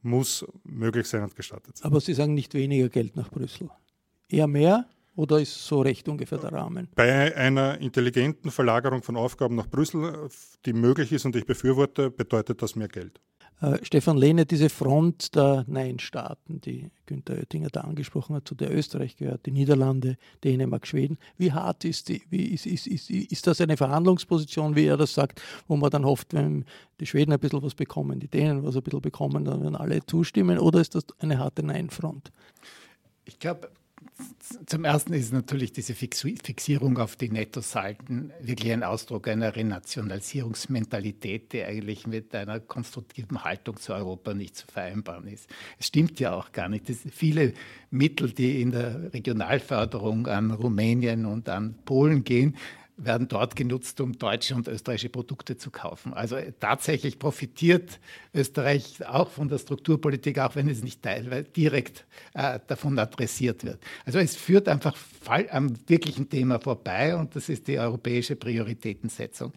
[0.02, 1.86] muss möglich sein und gestattet sein.
[1.86, 3.68] Aber Sie sagen nicht weniger Geld nach Brüssel.
[4.28, 4.86] Eher mehr?
[5.16, 6.88] Oder ist so recht ungefähr der Rahmen?
[6.94, 10.28] Bei einer intelligenten Verlagerung von Aufgaben nach Brüssel,
[10.64, 13.20] die möglich ist und ich befürworte, bedeutet das mehr Geld.
[13.60, 18.74] Äh, Stefan Lehne, diese Front der Nein-Staaten, die Günther Oettinger da angesprochen hat, zu der
[18.74, 22.22] Österreich gehört, die Niederlande, Dänemark, Schweden, wie hart ist die?
[22.30, 26.04] Wie ist, ist, ist, ist das eine Verhandlungsposition, wie er das sagt, wo man dann
[26.06, 26.64] hofft, wenn
[27.00, 30.04] die Schweden ein bisschen was bekommen, die Dänen was ein bisschen bekommen, dann werden alle
[30.06, 30.58] zustimmen?
[30.58, 32.32] Oder ist das eine harte Nein-Front?
[33.26, 33.70] Ich glaube,
[34.66, 41.62] zum Ersten ist natürlich diese Fixierung auf die Nettosalden wirklich ein Ausdruck einer Renationalisierungsmentalität, die
[41.62, 45.48] eigentlich mit einer konstruktiven Haltung zu Europa nicht zu vereinbaren ist.
[45.78, 46.88] Es stimmt ja auch gar nicht.
[46.90, 47.54] Es viele
[47.90, 52.56] Mittel, die in der Regionalförderung an Rumänien und an Polen gehen,
[53.04, 56.14] werden dort genutzt, um deutsche und österreichische Produkte zu kaufen.
[56.14, 58.00] Also tatsächlich profitiert
[58.34, 61.04] Österreich auch von der Strukturpolitik, auch wenn es nicht
[61.56, 63.80] direkt äh, davon adressiert wird.
[64.04, 64.96] Also es führt einfach
[65.50, 69.52] am wirklichen Thema vorbei und das ist die europäische Prioritätensetzung.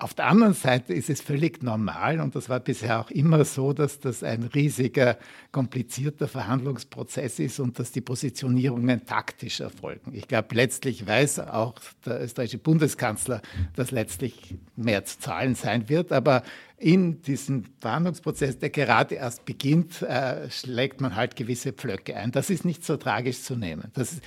[0.00, 3.74] Auf der anderen Seite ist es völlig normal, und das war bisher auch immer so,
[3.74, 5.18] dass das ein riesiger,
[5.52, 10.12] komplizierter Verhandlungsprozess ist und dass die Positionierungen taktisch erfolgen.
[10.14, 11.74] Ich glaube, letztlich weiß auch
[12.06, 13.42] der österreichische Bundeskanzler,
[13.76, 16.44] dass letztlich mehr zu zahlen sein wird, aber
[16.80, 22.32] in diesem Verhandlungsprozess, der gerade erst beginnt, äh, schlägt man halt gewisse Pflöcke ein.
[22.32, 23.92] Das ist nicht so tragisch zu nehmen.
[23.96, 24.22] Ist,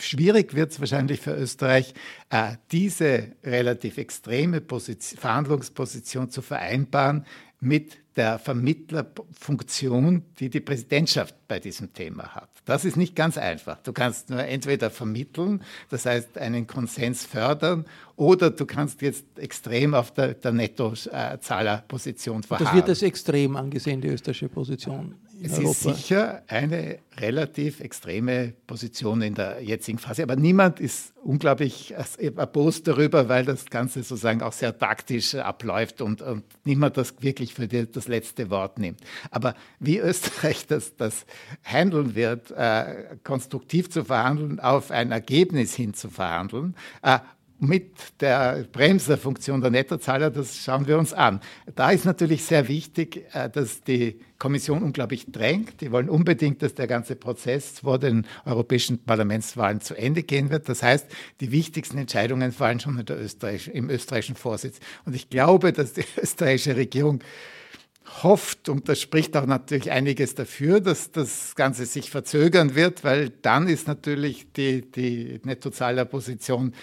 [0.00, 1.94] schwierig wird es wahrscheinlich für Österreich,
[2.30, 7.26] äh, diese relativ extreme Position, Verhandlungsposition zu vereinbaren
[7.64, 12.48] mit der Vermittlerfunktion, die die Präsidentschaft bei diesem Thema hat.
[12.64, 13.78] Das ist nicht ganz einfach.
[13.82, 19.94] Du kannst nur entweder vermitteln, das heißt einen Konsens fördern, oder du kannst jetzt extrem
[19.94, 22.66] auf der, der Nettozahlerposition verharren.
[22.66, 25.16] Das wird als extrem angesehen, die österreichische Position.
[25.44, 25.70] Es Europa.
[25.70, 32.88] ist sicher eine relativ extreme Position in der jetzigen Phase, aber niemand ist unglaublich erbost
[32.88, 37.68] darüber, weil das Ganze sozusagen auch sehr taktisch abläuft und, und niemand das wirklich für
[37.68, 39.00] die, das letzte Wort nimmt.
[39.30, 41.26] Aber wie Österreich das, das
[41.62, 47.18] handeln wird, äh, konstruktiv zu verhandeln, auf ein Ergebnis hin zu verhandeln, äh,
[47.66, 51.40] mit der Bremserfunktion der Nettozahler, das schauen wir uns an.
[51.74, 55.80] Da ist natürlich sehr wichtig, äh, dass die Kommission unglaublich drängt.
[55.80, 60.68] Die wollen unbedingt, dass der ganze Prozess vor den europäischen Parlamentswahlen zu Ende gehen wird.
[60.68, 61.06] Das heißt,
[61.40, 64.80] die wichtigsten Entscheidungen fallen schon Österreich, im österreichischen Vorsitz.
[65.04, 67.20] Und ich glaube, dass die österreichische Regierung
[68.22, 73.30] hofft, und das spricht auch natürlich einiges dafür, dass das Ganze sich verzögern wird, weil
[73.30, 76.74] dann ist natürlich die, die Nettozahlerposition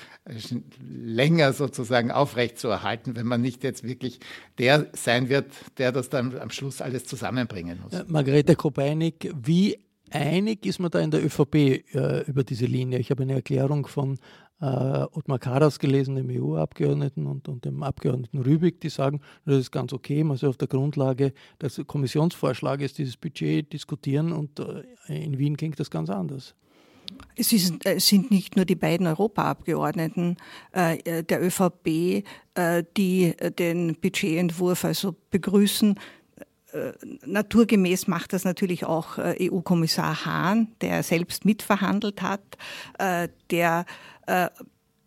[0.79, 4.19] länger sozusagen aufrechtzuerhalten, wenn man nicht jetzt wirklich
[4.57, 7.93] der sein wird, der das dann am Schluss alles zusammenbringen muss.
[8.07, 9.77] Margarete Kopeinik, wie
[10.11, 12.99] einig ist man da in der ÖVP äh, über diese Linie?
[12.99, 14.19] Ich habe eine Erklärung von
[14.61, 19.71] äh, Ottmar Karas gelesen, dem EU-Abgeordneten und, und, dem Abgeordneten Rübig, die sagen, das ist
[19.71, 25.37] ganz okay, man soll auf der Grundlage des Kommissionsvorschlages dieses Budget diskutieren und äh, in
[25.39, 26.55] Wien klingt das ganz anders.
[27.35, 30.37] Es, ist, es, sind nicht nur die beiden Europaabgeordneten
[30.71, 35.99] äh, der ÖVP, äh, die den Budgetentwurf also begrüßen.
[36.73, 36.93] Äh,
[37.25, 42.41] naturgemäß macht das natürlich auch äh, EU-Kommissar Hahn, der selbst mitverhandelt hat,
[42.97, 43.85] äh, der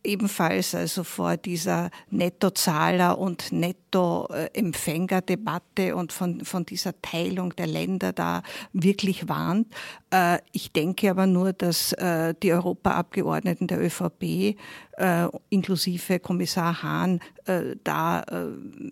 [0.04, 8.44] ebenfalls also vor dieser Nettozahler- und Nettoempfängerdebatte und von, von dieser Teilung der Länder da
[8.72, 9.66] wirklich warnt.
[10.10, 14.56] Äh, ich denke aber nur, dass äh, die Europaabgeordneten der ÖVP äh,
[15.48, 17.20] inklusive Kommissar Hahn
[17.84, 18.24] da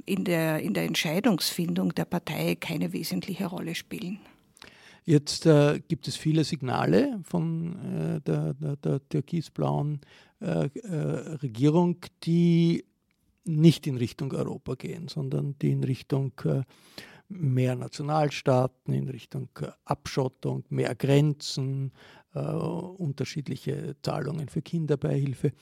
[0.05, 4.21] in der, in der Entscheidungsfindung der Partei keine wesentliche Rolle spielen.
[5.05, 10.01] Jetzt äh, gibt es viele Signale von äh, der, der, der türkisblauen
[10.43, 12.85] äh, äh, Regierung, die
[13.45, 16.63] nicht in Richtung Europa gehen, sondern die in Richtung äh,
[17.29, 19.49] mehr Nationalstaaten, in Richtung
[19.85, 21.93] Abschottung, mehr Grenzen,
[22.35, 25.53] unterschiedliche Zahlungen für Kinderbeihilfe.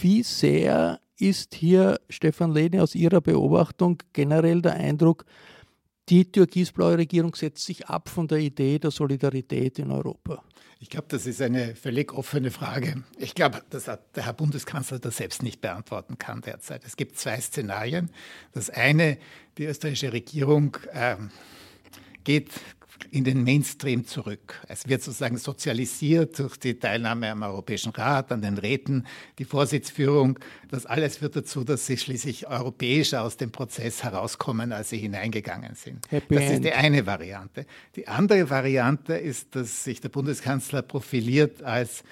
[0.00, 5.24] Wie sehr ist hier, Stefan Lehne, aus Ihrer Beobachtung generell der Eindruck,
[6.10, 10.42] die türkisblaue Regierung setzt sich ab von der Idee der Solidarität in Europa?
[10.82, 13.04] Ich glaube, das ist eine völlig offene Frage.
[13.18, 16.84] Ich glaube, dass der Herr Bundeskanzler das selbst nicht beantworten kann derzeit.
[16.84, 18.10] Es gibt zwei Szenarien.
[18.52, 19.18] Das eine,
[19.58, 21.16] die österreichische Regierung äh,
[22.24, 22.50] geht
[23.10, 24.60] in den Mainstream zurück.
[24.68, 29.06] Es wird sozusagen sozialisiert durch die Teilnahme am Europäischen Rat, an den Räten,
[29.38, 30.38] die Vorsitzführung.
[30.68, 35.74] Das alles führt dazu, dass sie schließlich europäischer aus dem Prozess herauskommen, als sie hineingegangen
[35.74, 36.10] sind.
[36.10, 37.66] Happy das ist die eine Variante.
[37.96, 42.04] Die andere Variante ist, dass sich der Bundeskanzler profiliert als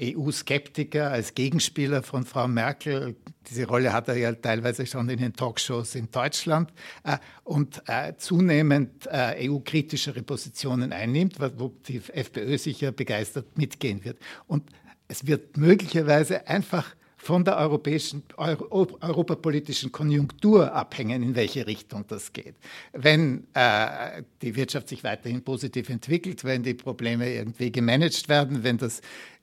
[0.00, 3.16] EU-Skeptiker, als Gegenspieler von Frau Merkel.
[3.48, 6.72] Diese Rolle hat er ja teilweise schon in den Talkshows in Deutschland
[7.04, 14.18] äh, und äh, zunehmend äh, EU-kritischere Positionen einnimmt, wo die FPÖ sicher begeistert mitgehen wird.
[14.46, 14.70] Und
[15.08, 22.32] es wird möglicherweise einfach von der europäischen, Euro, europapolitischen Konjunktur abhängen, in welche Richtung das
[22.32, 22.54] geht.
[22.92, 28.78] Wenn äh, die Wirtschaft sich weiterhin positiv entwickelt, wenn die Probleme irgendwie gemanagt werden, wenn
[28.78, 29.00] das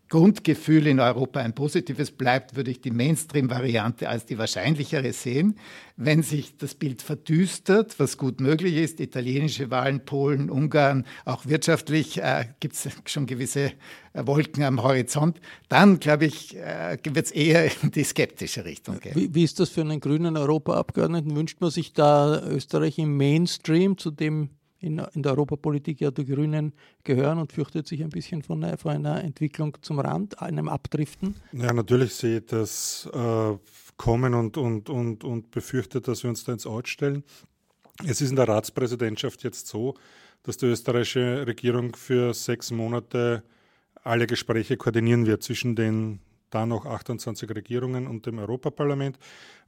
[0.10, 5.58] Grundgefühl in Europa ein positives bleibt, würde ich die Mainstream-Variante als die wahrscheinlichere sehen.
[5.96, 12.22] Wenn sich das Bild verdüstert, was gut möglich ist, italienische Wahlen, Polen, Ungarn, auch wirtschaftlich
[12.22, 13.72] äh, gibt es schon gewisse
[14.14, 19.00] äh, Wolken am Horizont, dann glaube ich, äh, wird es eher in die skeptische Richtung
[19.00, 19.16] gehen.
[19.16, 21.36] Wie, wie ist das für einen grünen Europaabgeordneten?
[21.36, 24.50] Wünscht man sich da Österreich im Mainstream, zu dem
[24.84, 28.92] in, in der Europapolitik ja die Grünen gehören und fürchtet sich ein bisschen von, vor
[28.92, 31.36] einer Entwicklung zum Rand, einem Abdriften?
[31.54, 33.58] Ja, natürlich sehe ich das äh,
[33.98, 37.24] kommen und, und, und, und befürchtet, dass wir uns da ins Out stellen.
[38.06, 39.96] Es ist in der Ratspräsidentschaft jetzt so,
[40.44, 43.44] dass die österreichische Regierung für sechs Monate
[44.04, 46.20] alle Gespräche koordinieren wird zwischen den
[46.54, 49.18] da noch 28 Regierungen und dem Europaparlament.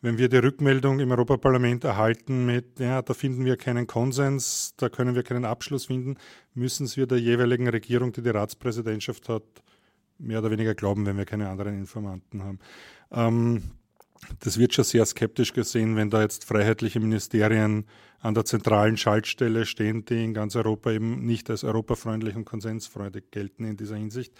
[0.01, 4.89] Wenn wir die Rückmeldung im Europaparlament erhalten mit, ja, da finden wir keinen Konsens, da
[4.89, 6.17] können wir keinen Abschluss finden,
[6.53, 9.43] müssen wir der jeweiligen Regierung, die die Ratspräsidentschaft hat,
[10.17, 12.59] mehr oder weniger glauben, wenn wir keine anderen Informanten haben.
[13.11, 13.63] Ähm,
[14.39, 17.85] das wird schon sehr skeptisch gesehen, wenn da jetzt freiheitliche Ministerien
[18.19, 23.29] an der zentralen Schaltstelle stehen, die in ganz Europa eben nicht als europafreundlich und konsensfreudig
[23.31, 24.33] gelten in dieser Hinsicht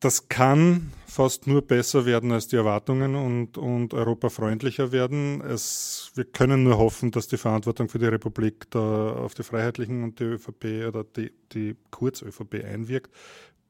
[0.00, 5.40] das kann fast nur besser werden als die Erwartungen und, und europafreundlicher werden.
[5.42, 10.02] Es, wir können nur hoffen, dass die Verantwortung für die Republik da auf die Freiheitlichen
[10.02, 13.14] und die ÖVP oder die, die Kurz-ÖVP einwirkt.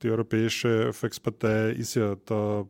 [0.03, 2.65] Die Europäische Volkspartei ist ja da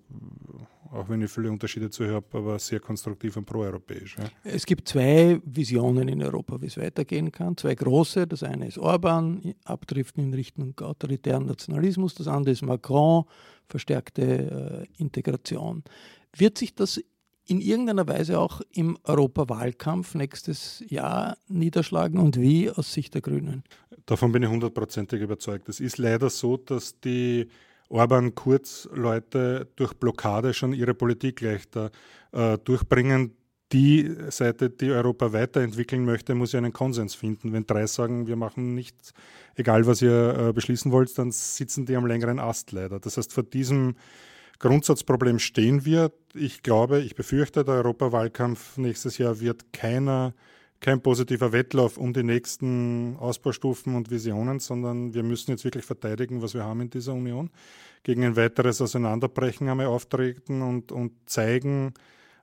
[0.90, 4.16] auch wenn ich viele Unterschiede zu habe, aber sehr konstruktiv und proeuropäisch.
[4.18, 4.24] Ja.
[4.44, 7.57] Es gibt zwei Visionen in Europa, wie es weitergehen kann.
[7.57, 8.26] Zwei große.
[8.26, 12.14] Das eine ist Orban, abdriften in Richtung autoritären Nationalismus.
[12.14, 13.24] Das andere ist Macron,
[13.68, 15.85] verstärkte äh, Integration.
[16.37, 17.00] Wird sich das
[17.46, 23.64] in irgendeiner Weise auch im Europawahlkampf nächstes Jahr niederschlagen und wie aus Sicht der Grünen?
[24.07, 25.68] Davon bin ich hundertprozentig überzeugt.
[25.68, 27.48] Es ist leider so, dass die
[27.90, 31.90] Orban-Kurz-Leute durch Blockade schon ihre Politik leichter
[32.33, 33.37] äh, durchbringen.
[33.72, 37.53] Die Seite, die Europa weiterentwickeln möchte, muss ja einen Konsens finden.
[37.53, 39.12] Wenn drei sagen, wir machen nichts,
[39.55, 42.98] egal was ihr äh, beschließen wollt, dann sitzen die am längeren Ast leider.
[42.98, 43.94] Das heißt, vor diesem
[44.59, 46.12] Grundsatzproblem stehen wir.
[46.35, 50.35] Ich glaube, ich befürchte, der Europawahlkampf nächstes Jahr wird keiner
[50.81, 56.42] kein positiver Wettlauf um die nächsten Ausbaustufen und Visionen, sondern wir müssen jetzt wirklich verteidigen,
[56.42, 57.50] was wir haben in dieser Union,
[58.02, 61.92] gegen ein weiteres Auseinanderbrechen einmal auftreten und, und zeigen,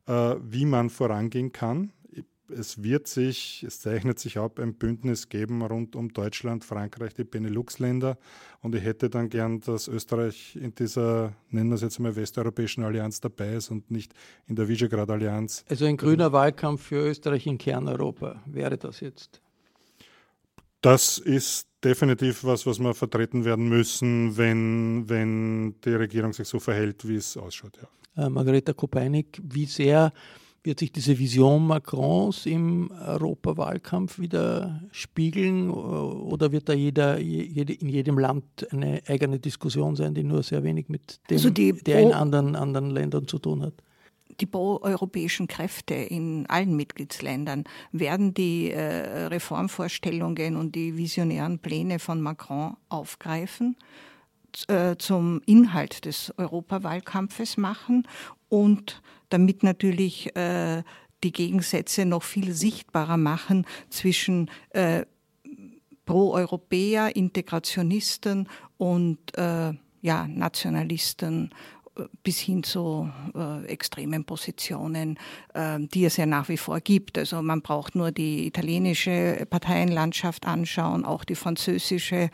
[0.08, 1.92] äh, wie man vorangehen kann
[2.50, 7.24] es wird sich, es zeichnet sich ab, ein Bündnis geben rund um Deutschland, Frankreich, die
[7.24, 8.18] Benelux-Länder.
[8.62, 12.84] Und ich hätte dann gern, dass Österreich in dieser, nennen wir es jetzt mal, westeuropäischen
[12.84, 14.14] Allianz dabei ist und nicht
[14.48, 15.66] in der Visegrad-Allianz.
[15.70, 19.42] Also ein grüner Wahlkampf für Österreich in Kerneuropa wäre das jetzt?
[20.82, 26.60] Das ist definitiv was, was wir vertreten werden müssen, wenn, wenn die Regierung sich so
[26.60, 27.78] verhält, wie es ausschaut.
[27.82, 28.26] Ja.
[28.26, 30.12] Äh, Margareta Kopeinik, wie sehr
[30.68, 37.88] wird sich diese Vision Macrons im Europawahlkampf wieder spiegeln oder wird da jeder, jede, in
[37.88, 42.12] jedem Land eine eigene Diskussion sein, die nur sehr wenig mit dem, also der in
[42.12, 43.74] anderen, anderen Ländern zu tun hat?
[44.40, 52.22] die pro-europäischen Kräfte in allen Mitgliedsländern werden die äh, Reformvorstellungen und die visionären Pläne von
[52.22, 53.78] Macron aufgreifen,
[54.68, 58.08] äh, zum Inhalt des Europawahlkampfes machen
[58.50, 60.84] und damit natürlich äh,
[61.24, 65.06] die Gegensätze noch viel sichtbarer machen zwischen äh,
[66.06, 68.48] Pro-Europäer, Integrationisten
[68.78, 71.52] und äh, ja, Nationalisten
[72.24, 75.18] bis hin zu äh, extremen Positionen,
[75.54, 77.18] äh, die es ja nach wie vor gibt.
[77.18, 82.30] Also man braucht nur die italienische Parteienlandschaft anschauen, auch die französische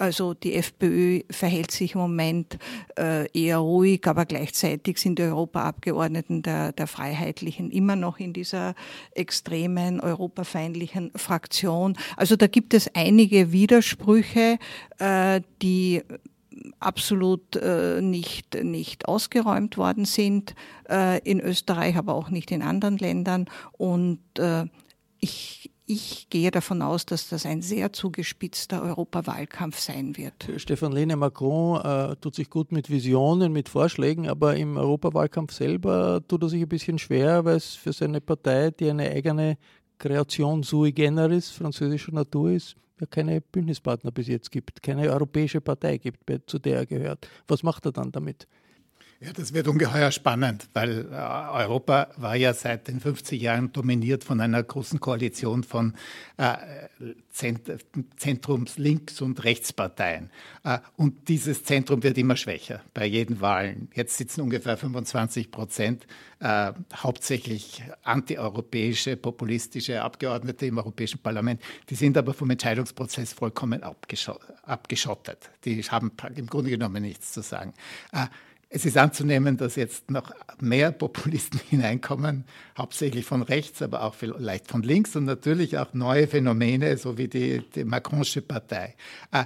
[0.00, 2.58] also die FPÖ verhält sich im Moment
[2.98, 8.74] äh, eher ruhig, aber gleichzeitig sind die Europaabgeordneten der, der Freiheitlichen immer noch in dieser
[9.14, 11.98] extremen europafeindlichen Fraktion.
[12.16, 14.58] Also da gibt es einige Widersprüche,
[14.98, 16.02] äh, die
[16.78, 20.54] absolut äh, nicht, nicht ausgeräumt worden sind
[20.88, 23.46] äh, in Österreich, aber auch nicht in anderen Ländern.
[23.72, 24.66] Und äh,
[25.20, 30.48] ich, ich gehe davon aus, dass das ein sehr zugespitzter Europawahlkampf sein wird.
[30.56, 36.20] Stefan Lehne, Macron äh, tut sich gut mit Visionen, mit Vorschlägen, aber im Europawahlkampf selber
[36.26, 39.58] tut er sich ein bisschen schwer, weil es für seine Partei, die eine eigene
[39.98, 45.98] Kreation sui generis französischer Natur ist, ja keine Bündnispartner bis jetzt gibt, keine europäische Partei
[45.98, 47.28] gibt, zu der er gehört.
[47.48, 48.46] Was macht er dann damit?
[49.22, 54.24] Ja, das wird ungeheuer spannend, weil äh, Europa war ja seit den 50 Jahren dominiert
[54.24, 55.92] von einer großen Koalition von
[56.38, 56.56] äh,
[57.30, 57.70] Zent
[58.16, 60.30] Zentrums Links- und Rechtsparteien.
[60.64, 63.90] Äh, und dieses Zentrum wird immer schwächer bei jeden Wahlen.
[63.92, 66.06] Jetzt sitzen ungefähr 25 Prozent
[66.42, 71.60] hauptsächlich antieuropäische, populistische Abgeordnete im Europäischen Parlament.
[71.90, 75.50] Die sind aber vom Entscheidungsprozess vollkommen abgeschottet.
[75.66, 77.74] Die haben im Grunde genommen nichts zu sagen.
[78.72, 82.44] Es ist anzunehmen, dass jetzt noch mehr Populisten hineinkommen,
[82.78, 87.28] hauptsächlich von rechts, aber auch vielleicht von links und natürlich auch neue Phänomene, so wie
[87.28, 88.94] die, die Macronische Partei.
[89.32, 89.44] Äh,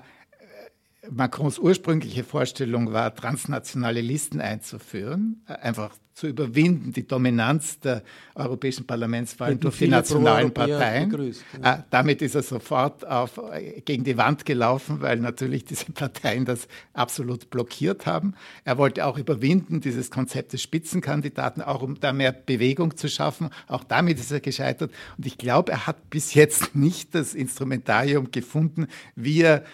[1.10, 8.02] Macrons ursprüngliche Vorstellung war, transnationale Listen einzuführen, äh, einfach zu überwinden, die Dominanz der
[8.36, 11.08] europäischen Parlamentswahlen durch die nationalen Parteien.
[11.08, 11.74] Begrüßt, ja.
[11.74, 16.44] Äh, damit ist er sofort auf, äh, gegen die Wand gelaufen, weil natürlich diese Parteien
[16.44, 18.34] das absolut blockiert haben.
[18.64, 23.50] Er wollte auch überwinden, dieses Konzept des Spitzenkandidaten, auch um da mehr Bewegung zu schaffen.
[23.66, 24.92] Auch damit ist er gescheitert.
[25.18, 28.86] Und ich glaube, er hat bis jetzt nicht das Instrumentarium gefunden,
[29.16, 29.64] wie er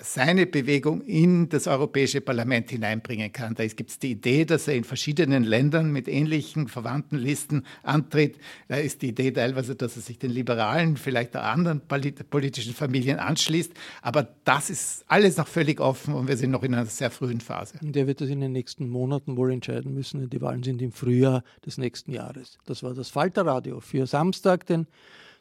[0.00, 3.54] seine Bewegung in das Europäische Parlament hineinbringen kann.
[3.54, 7.64] Da gibt es die Idee, dass er in verschiedenen Ländern Ländern mit ähnlichen verwandten Listen
[7.82, 8.38] antritt.
[8.68, 13.18] Da ist die Idee teilweise, dass er sich den Liberalen, vielleicht auch anderen politischen Familien
[13.18, 13.72] anschließt.
[14.02, 17.40] Aber das ist alles noch völlig offen und wir sind noch in einer sehr frühen
[17.40, 17.78] Phase.
[17.80, 20.28] Der wird das in den nächsten Monaten wohl entscheiden müssen.
[20.28, 22.58] Die Wahlen sind im Frühjahr des nächsten Jahres.
[22.66, 24.86] Das war das Falterradio für Samstag, den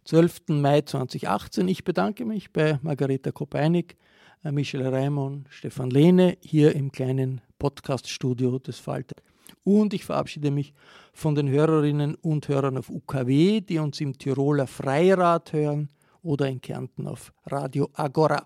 [0.06, 0.50] 12.
[0.50, 1.68] Mai 2018.
[1.68, 3.98] Ich bedanke mich bei Margareta Kopeinik,
[4.44, 9.16] äh, Michel Raimond, Stefan Lehne hier im kleinen Podcaststudio des Falter.
[9.64, 10.74] Und ich verabschiede mich
[11.14, 15.90] von den Hörerinnen und Hörern auf UKW, die uns im Tiroler Freirad hören
[16.22, 18.44] oder in Kärnten auf Radio Agora.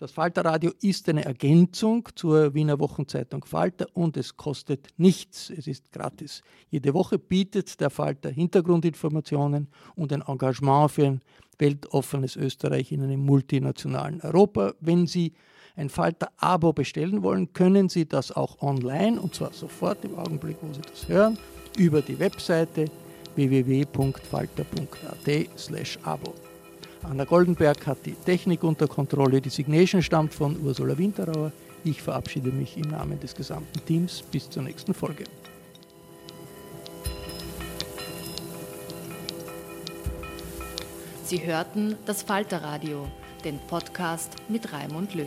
[0.00, 5.50] Das Falterradio ist eine Ergänzung zur Wiener Wochenzeitung Falter und es kostet nichts.
[5.50, 6.40] Es ist gratis.
[6.70, 11.20] Jede Woche bietet der Falter Hintergrundinformationen und ein Engagement für ein
[11.58, 14.72] weltoffenes Österreich in einem multinationalen Europa.
[14.80, 15.34] Wenn Sie
[15.80, 20.70] ein Falter-Abo bestellen wollen, können Sie das auch online und zwar sofort im Augenblick, wo
[20.72, 21.38] Sie das hören,
[21.78, 22.84] über die Webseite
[23.34, 26.34] www.falter.at/abo.
[27.02, 29.40] Anna Goldenberg hat die Technik unter Kontrolle.
[29.40, 31.50] Die Signation stammt von Ursula Winterauer.
[31.82, 34.22] Ich verabschiede mich im Namen des gesamten Teams.
[34.30, 35.24] Bis zur nächsten Folge.
[41.24, 43.08] Sie hörten das Falterradio,
[43.44, 45.26] den Podcast mit Raimund Löw.